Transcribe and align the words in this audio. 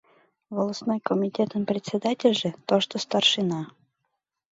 Волостной 0.55 0.99
комитетын 1.09 1.63
председательже— 1.69 2.49
тошто 2.67 2.95
старшина. 3.05 3.61